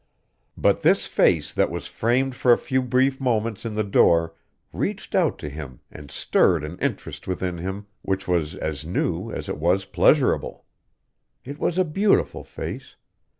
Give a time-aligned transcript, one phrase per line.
[0.57, 4.33] But this face that was framed for a few brief moments in the door
[4.73, 9.47] reached out to him and stirred an interest within him which was as new as
[9.47, 10.65] it was pleasurable.
[11.45, 12.95] It was a beautiful face.